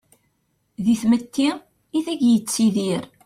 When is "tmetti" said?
1.01-1.47